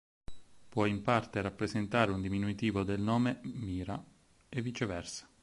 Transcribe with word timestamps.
Può 0.67 0.85
in 0.87 1.03
parte 1.03 1.43
rappresentare 1.43 2.09
un 2.09 2.21
diminutivo 2.21 2.81
del 2.81 2.99
nome 2.99 3.39
Mira, 3.43 4.03
e 4.49 4.59
viceversa. 4.63 5.29